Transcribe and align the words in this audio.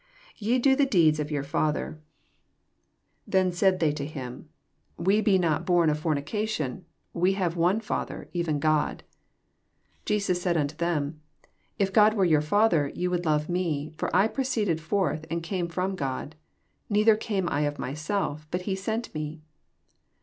41 0.29 0.35
Te 0.49 0.59
do 0.59 0.75
the 0.75 0.85
deeds 0.87 1.19
of 1.19 1.29
your 1.29 1.43
fiither* 1.43 1.99
JOHN, 3.29 3.29
coAF. 3.29 3.35
ym. 3.35 3.45
109 3.51 3.51
Then 3.53 3.67
add 3.75 3.79
they 3.79 3.91
to 3.91 4.05
him. 4.07 4.49
We 4.97 5.21
be 5.21 5.37
not 5.37 5.63
'bom 5.67 5.89
of 5.91 5.99
fomioation; 6.01 6.85
we 7.13 7.33
hare 7.33 7.51
one 7.51 7.79
Fa 7.81 8.05
ther, 8.09 8.27
even 8.33 8.59
God. 8.59 9.03
42 10.07 10.15
Jesofl 10.15 10.35
said 10.37 10.57
onto 10.57 10.75
them. 10.77 11.21
If 11.77 11.93
God 11.93 12.15
were 12.15 12.25
year 12.25 12.41
Father, 12.41 12.87
ye 12.87 13.07
wonld 13.07 13.25
lore 13.27 13.45
me: 13.47 13.91
for 13.95 14.09
I 14.11 14.27
proeeeded 14.27 14.79
forth 14.81 15.27
and 15.29 15.43
oame 15.43 15.71
from 15.71 15.95
God; 15.95 16.35
neither 16.89 17.15
oame 17.15 17.47
I 17.51 17.61
of 17.61 17.77
myself 17.77 18.49
bnt 18.49 18.61
he 18.61 18.75
sent 18.75 19.13
me. 19.13 19.43